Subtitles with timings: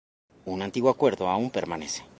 [0.45, 2.03] Un antiguo acueducto aún permanece.